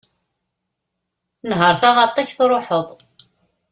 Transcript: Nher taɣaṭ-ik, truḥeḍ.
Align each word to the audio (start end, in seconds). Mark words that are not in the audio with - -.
Nher 1.49 1.73
taɣaṭ-ik, 1.81 2.29
truḥeḍ. 2.37 2.87